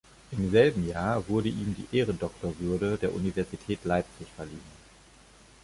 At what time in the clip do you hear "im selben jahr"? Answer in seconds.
0.31-1.23